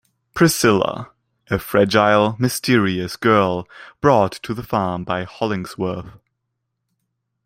[0.33, 1.11] Priscilla:
[1.51, 3.67] A fragile, mysterious girl
[4.01, 6.17] brought to the farm by Hollingsworth.